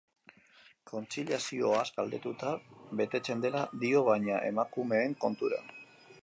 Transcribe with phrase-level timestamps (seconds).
[0.91, 2.53] Kontziliazioaz galdetuta,
[3.03, 5.63] betetzen dela dio baina, emakumeen kontura.